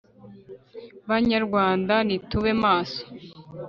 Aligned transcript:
banyarwanda 1.09 1.93
nitube 2.07 2.51
maso 2.63 3.01